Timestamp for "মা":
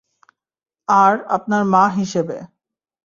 1.65-1.83